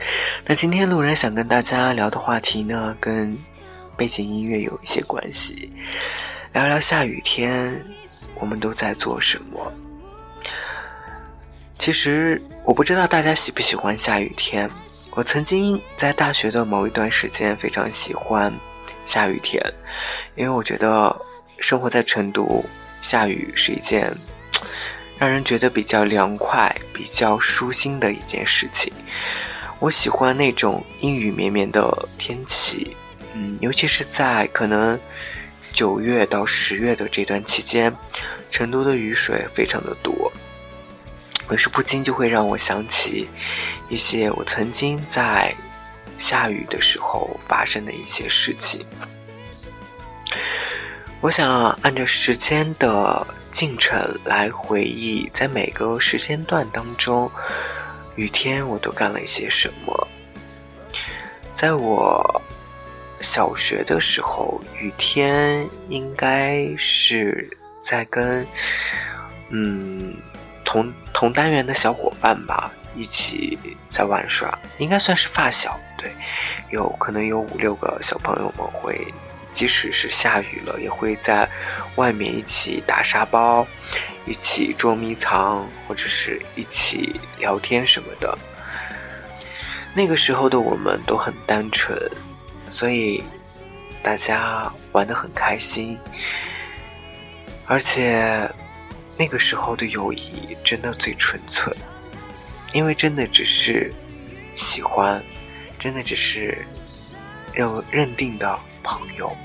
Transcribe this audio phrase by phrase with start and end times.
[0.46, 3.36] 那今天路人想跟大家聊的话题呢，跟
[3.96, 5.72] 背景音乐有一些关系，
[6.52, 7.84] 聊聊下雨天
[8.36, 9.72] 我们都在做什么。
[11.78, 14.70] 其实我不知道大家喜不喜欢下雨天，
[15.12, 18.52] 我曾经在大学的某一段时间非常喜欢
[19.04, 19.62] 下雨天，
[20.34, 21.14] 因为我觉得
[21.58, 22.64] 生活在成都，
[23.00, 24.12] 下雨是一件
[25.18, 28.92] 让人觉得比较凉快、比较舒心的一件事情。
[29.80, 32.94] 我喜欢那种阴雨绵绵的天气，
[33.32, 35.00] 嗯，尤其是在可能
[35.72, 37.90] 九月到十月的这段期间，
[38.50, 40.30] 成都的雨水非常的多，
[41.46, 43.26] 可是不禁就会让我想起
[43.88, 45.54] 一些我曾经在
[46.18, 48.84] 下雨的时候发生的一些事情。
[51.22, 57.30] 我想按照时间的进程来回忆，在每个时间段当中。
[58.16, 60.08] 雨天我都干了一些什么？
[61.54, 62.42] 在我
[63.20, 68.46] 小学的时候，雨天应该是在跟
[69.50, 70.16] 嗯
[70.64, 73.58] 同同单元的小伙伴吧一起
[73.90, 75.78] 在玩耍，应该算是发小。
[75.98, 76.10] 对，
[76.70, 79.06] 有可能有五六个小朋友们会，
[79.50, 81.48] 即使是下雨了，也会在
[81.96, 83.66] 外面一起打沙包。
[84.26, 88.38] 一起捉迷藏，或者是一起聊天什么的。
[89.92, 91.98] 那个时候的我们都很单纯，
[92.68, 93.24] 所以
[94.02, 95.98] 大家玩得很开心。
[97.66, 98.48] 而且
[99.16, 101.74] 那个时候的友谊真的最纯粹，
[102.72, 103.92] 因为真的只是
[104.54, 105.20] 喜欢，
[105.78, 106.64] 真的只是
[107.52, 109.36] 认认定的朋友。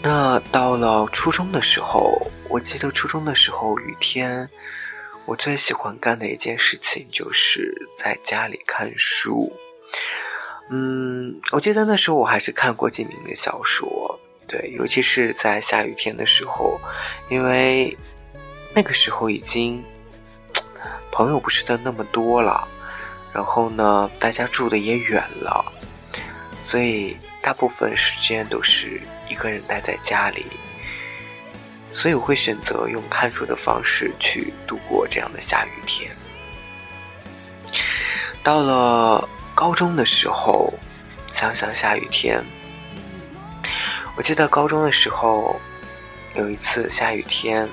[0.00, 2.26] 那到了初中的时候。
[2.54, 4.48] 我记得初中的时候，雨天，
[5.24, 9.52] 我最喜欢干的一件事情就是在家里看书。
[10.70, 16.80] 嗯，我记得那时候我还是看郭敬明的小说，对，尤其是在下雨天的时候，
[17.28, 17.98] 因为
[18.72, 19.84] 那个时候已经
[21.10, 22.68] 朋友不是的那么多了，
[23.32, 25.72] 然后呢，大家住的也远了，
[26.60, 30.46] 所以大部分时间都是一个人待在家里。
[31.94, 36.10] 所以我会选择用看书的方式去度过这样的下雨天。
[38.42, 40.74] 到了高中的时候，
[41.30, 42.44] 想想下雨天，
[44.16, 45.58] 我记得高中的时候
[46.34, 47.66] 有一次下雨天，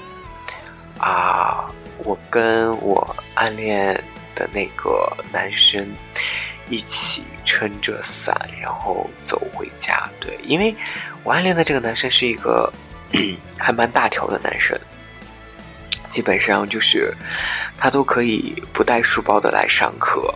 [1.00, 1.66] 啊，
[2.06, 4.02] 我跟我暗恋
[4.36, 5.92] 的那个男生
[6.70, 10.08] 一起撑着伞，然后走回家。
[10.20, 10.76] 对，因为
[11.24, 12.72] 我暗恋的这个男生是一个。
[13.58, 14.80] 还蛮大条的男生，
[16.10, 17.14] 基本上就是
[17.78, 20.34] 他都可以不带书包的来上课，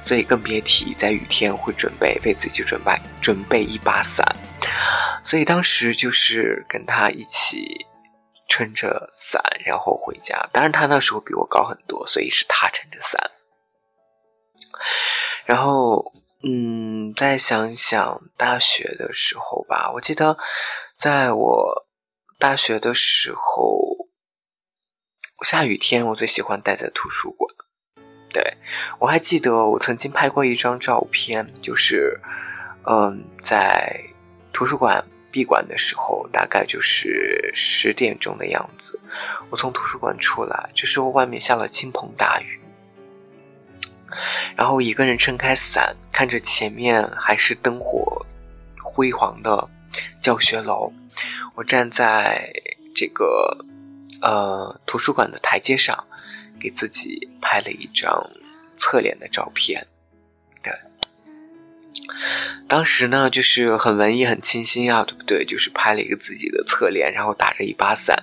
[0.00, 4.26] 所以更别提在雨天会准备为自己准备准备一把伞。
[5.24, 7.86] 所以当时就是跟他一起
[8.48, 10.48] 撑着伞，然后回家。
[10.52, 13.30] 当然他那时候比我高很多，所以是他撑着伞。
[15.44, 16.12] 然后，
[16.44, 20.36] 嗯，再想想大学的时候吧，我记得
[20.96, 21.86] 在我。
[22.42, 24.08] 大学的时候，
[25.44, 27.48] 下雨天我最喜欢待在图书馆。
[28.30, 28.56] 对
[28.98, 32.20] 我还记得，我曾经拍过一张照片，就是，
[32.90, 33.96] 嗯，在
[34.52, 38.98] 图书馆闭馆的时候，大概就是十点钟的样子。
[39.48, 42.60] 我从图书馆出来，这时候外面下了倾盆大雨，
[44.56, 48.26] 然后一个人撑开伞，看着前面还是灯火
[48.82, 49.70] 辉煌的
[50.20, 50.92] 教学楼。
[51.54, 52.50] 我站在
[52.94, 53.64] 这个
[54.20, 56.04] 呃图书馆的台阶上，
[56.58, 58.30] 给自己拍了一张
[58.76, 59.86] 侧脸的照片。
[60.62, 60.72] 对，
[62.68, 65.44] 当时呢就是很文艺、很清新啊，对不对？
[65.44, 68.16] 就是拍了一个自己的侧脸，然后打着一把伞。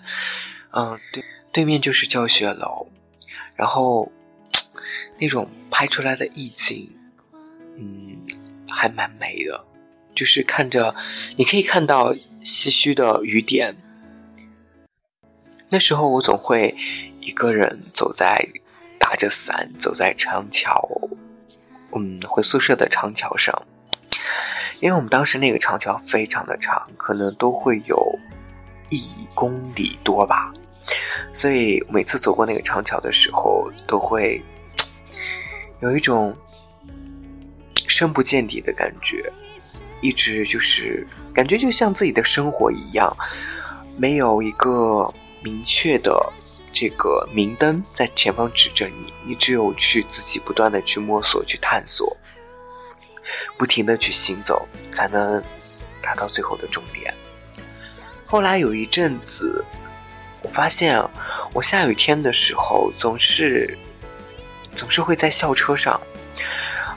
[0.72, 2.88] 嗯，对，对面就是教学楼，
[3.56, 4.12] 然后
[5.20, 6.90] 那种拍出来的意境，
[7.76, 8.18] 嗯，
[8.68, 9.66] 还蛮美的。
[10.16, 10.96] 就是看着，
[11.36, 12.16] 你可以看到。
[12.42, 13.76] 唏嘘的雨点。
[15.70, 16.74] 那时候我总会
[17.20, 18.48] 一个人走在，
[18.98, 20.90] 打着伞走在长桥
[21.94, 23.54] 嗯，回宿舍的长桥上，
[24.80, 28.18] 因为我们当时那个长桥非常的长，可能都会有
[28.90, 29.04] 一
[29.36, 30.54] 公里多吧，
[31.34, 34.42] 所以每次走过那个长桥的时候，都会
[35.82, 36.34] 有一种
[37.86, 39.30] 深不见底的感觉，
[40.02, 43.16] 一直就是感觉就像自己的生活一样，
[43.98, 46.34] 没有一个明确的。
[46.72, 52.16] 这个明灯在前方指着你，你只有去自己不断的去摸索、去探索，
[53.58, 55.44] 不停的去行走，才能
[56.00, 57.12] 达到最后的终点。
[58.24, 59.66] 后来有一阵子，
[60.44, 61.04] 我发现
[61.54, 63.76] 我下雨天的时候总是
[64.76, 66.00] 总是会在校车上，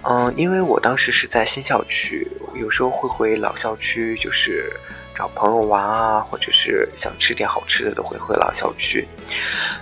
[0.03, 4.73] 嗯，因为我当时是在新校区，有时候会回老校区，就是。
[5.15, 9.07] 找朋友玩啊，或者是想吃点好吃的，都会回老校区。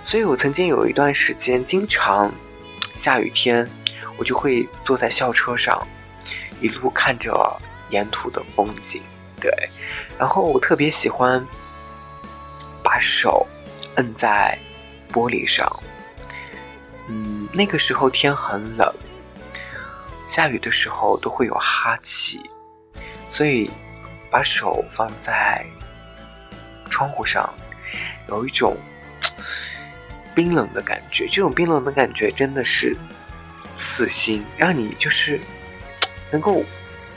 [0.03, 2.29] 所以我曾经有一段时间，经常
[2.97, 3.65] 下雨天，
[4.17, 5.87] 我就会坐在校车上，
[6.59, 7.33] 一路看着
[7.89, 9.01] 沿途的风景。
[9.39, 9.49] 对，
[10.19, 11.47] 然后我特别喜欢
[12.83, 13.47] 把手
[13.95, 14.59] 摁在
[15.13, 15.65] 玻璃上。
[17.07, 18.93] 嗯，那个时候天很冷，
[20.31, 22.39] 下雨的时候都会有哈气，
[23.29, 23.69] 所以。
[24.31, 25.61] 把手放在
[26.89, 27.53] 窗户上，
[28.29, 28.77] 有一种
[30.33, 31.27] 冰冷的感觉。
[31.27, 32.95] 这种冰冷的感觉真的是
[33.75, 35.37] 刺心，让你就是
[36.31, 36.63] 能够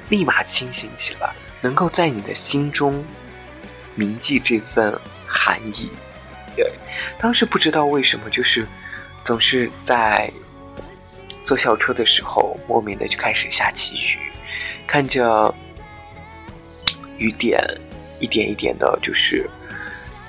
[0.08, 3.04] 立马清醒起来，能够在你的心中
[3.94, 5.88] 铭记这份寒意。
[6.56, 6.68] 对，
[7.16, 8.66] 当时不知道为什么，就是
[9.22, 10.28] 总是在
[11.44, 14.18] 坐校车的时候，莫名的就开始下起雨，
[14.86, 15.54] 看着。
[17.16, 17.62] 雨点
[18.18, 19.48] 一点一点的，就是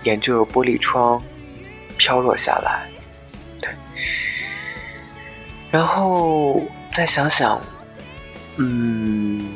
[0.04, 1.22] 沿着玻璃窗
[1.98, 2.88] 飘落下来。
[5.72, 6.62] 然后
[6.92, 7.60] 再想想，
[8.58, 9.50] 嗯，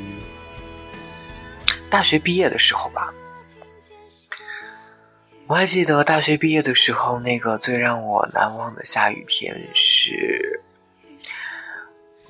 [1.87, 3.13] 大学毕业的时候吧，
[5.45, 10.48] 我还记得大学毕业的时候，那个最让我难忘的下雨天是，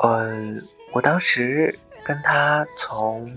[0.04, 0.62] 嗯，
[0.92, 3.32] 我当时跟他从。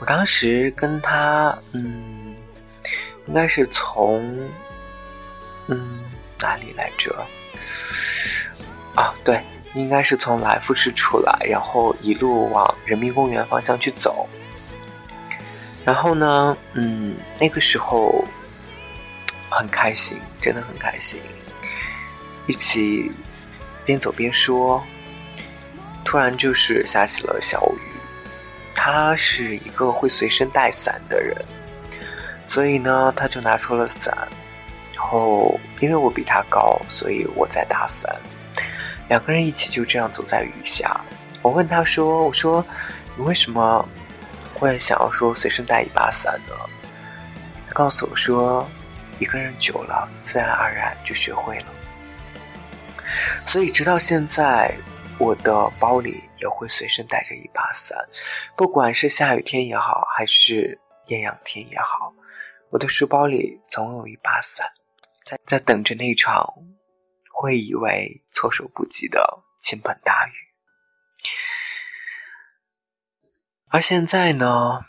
[0.00, 2.34] 我当时跟他，嗯，
[3.26, 4.50] 应该是从，
[5.68, 6.04] 嗯，
[6.40, 7.14] 哪里来着？
[8.94, 9.40] 啊，对，
[9.74, 14.28] 应该是从来福士出来，然后一路往人民公园方向去走。
[15.84, 18.24] 然后呢，嗯，那个时候
[19.48, 21.20] 很开心，真的很开心，
[22.46, 23.12] 一起
[23.84, 24.84] 边走边说。
[26.04, 27.80] 突然就是下起了小雨。
[28.76, 31.34] 他是一个会随身带伞的人，
[32.46, 34.14] 所以呢，他就拿出了伞。
[34.94, 38.14] 然后，因为我比他高，所以我在打伞。
[39.08, 41.00] 两个人一起就这样走在雨下。
[41.40, 42.64] 我问他说：“我说，
[43.16, 43.88] 你为什么
[44.52, 46.54] 会想要说随身带一把伞呢？”
[47.68, 48.68] 他告诉我说
[49.18, 51.66] ：“一个人久了，自然而然就学会了。”
[53.46, 54.74] 所以，直到现在。
[55.18, 57.96] 我的包里也会随身带着一把伞，
[58.56, 62.12] 不管是下雨天也好，还是艳阳天也好，
[62.70, 64.66] 我的书包里总有一把伞，
[65.24, 66.44] 在在等着那场
[67.32, 70.32] 会以为措手不及的倾盆大雨。
[73.68, 74.84] 而现在呢？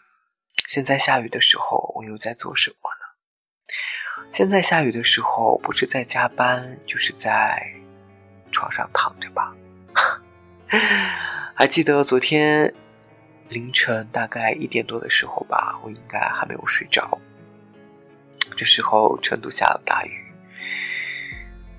[0.67, 4.25] 现在下雨的时候，我又在做什么呢？
[4.32, 7.72] 现在下雨的时候，不是在加班，就是在
[8.51, 9.55] 床上躺着吧。
[11.56, 12.74] 还记得昨天
[13.50, 17.20] 凌晨大概一点多的时候吧，我应该还没有睡着。
[18.58, 20.34] 这时候成都下了大雨，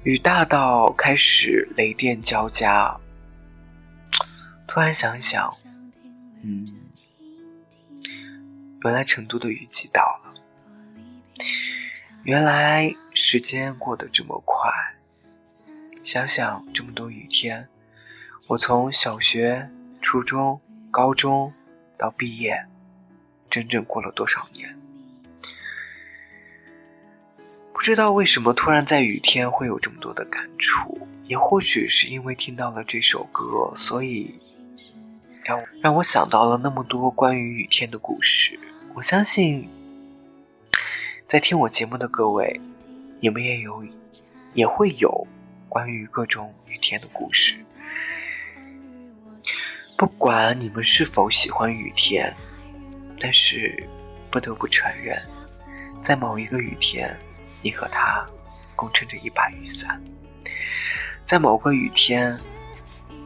[0.03, 2.97] 雨大到开始雷电交加。
[4.67, 5.55] 突然想想，
[6.43, 6.67] 嗯，
[8.83, 10.35] 原来成都的雨季到了，
[12.25, 14.71] 原来时间过得这么快。
[16.05, 17.69] 想想这么多雨天。
[18.49, 19.69] 我从小学、
[20.01, 21.53] 初中、高中
[21.99, 22.65] 到毕业，
[23.51, 24.79] 整整过了多少年？
[27.73, 34.39] 不知道为什么突然在雨天会有这么多的感触，也或许是因为听到了这首歌，所以
[35.43, 38.57] 让让我想到了那么多关于雨天的故事。
[38.95, 39.69] 我相信，
[41.27, 42.61] 在听我节目的各位，
[43.19, 43.85] 你们也有
[44.55, 45.27] 也会有
[45.69, 47.66] 关于各种雨天的故事。
[49.97, 52.35] 不管你们是否喜欢雨天，
[53.19, 53.83] 但是
[54.31, 55.19] 不得不承认，
[56.03, 57.19] 在某一个雨天，
[57.63, 58.27] 你和他
[58.75, 59.99] 共撑着一把雨伞；
[61.23, 62.39] 在某个雨天，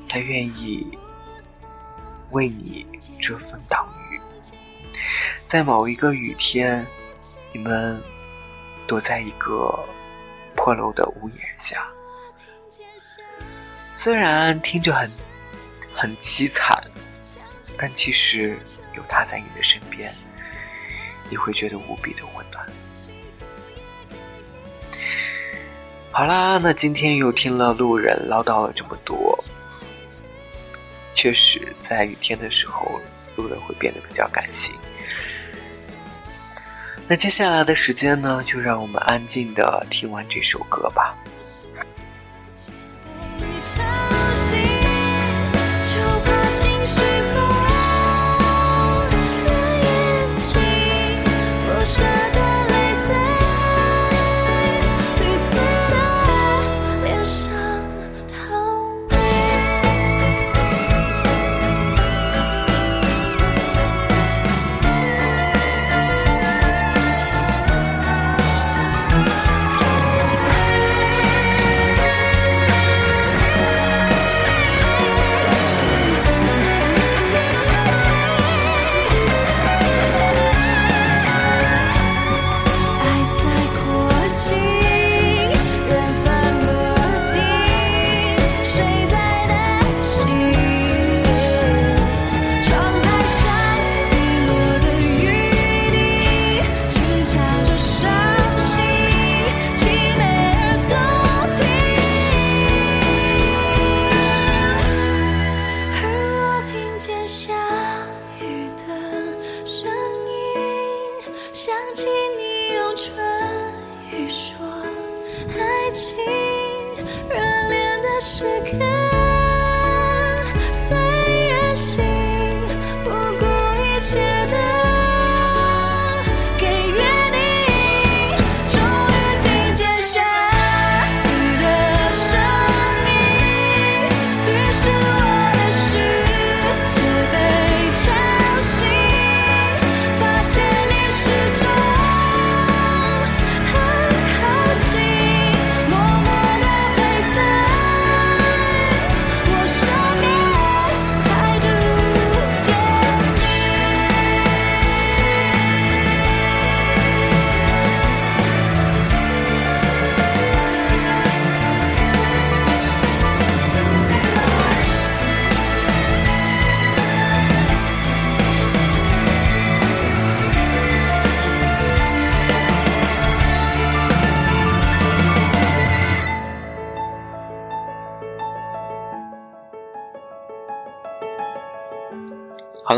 [0.09, 0.97] 他愿意
[2.31, 2.87] 为你
[3.19, 4.21] 遮风挡雨。
[5.45, 6.87] 在某一个雨天，
[7.53, 8.01] 你们
[8.87, 9.77] 躲在一个
[10.55, 11.85] 破漏的屋檐下，
[13.97, 15.11] 虽然听着很
[16.01, 16.83] 很凄惨，
[17.77, 18.59] 但其实
[18.97, 20.11] 有他在你的身边，
[21.29, 22.67] 你会觉得无比的温暖。
[26.11, 29.45] 好啦，那今天又听了路人唠叨了这么多，
[31.13, 32.99] 确实在雨天的时候，
[33.37, 34.75] 路人会变得比较感性。
[37.07, 41.15] 那接下来的时间呢，就让我们安静的听完这首歌吧。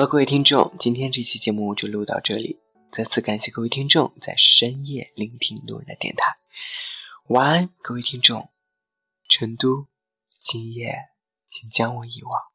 [0.07, 2.59] 各位听众，今天这期节目就录到这里。
[2.91, 6.37] 再次感谢各位听众在深夜聆听路人的电台。
[7.29, 8.51] 晚安，各位听众。
[9.29, 9.87] 成都，
[10.41, 10.93] 今夜
[11.49, 12.52] 请将我遗忘。